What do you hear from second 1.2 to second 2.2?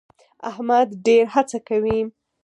هڅه کوي.